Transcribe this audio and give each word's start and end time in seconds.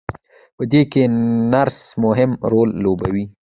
په 0.55 0.63
دې 0.71 0.81
کې 0.91 1.03
نرس 1.51 1.79
مهم 2.03 2.31
رول 2.51 2.69
لوبوي. 2.83 3.25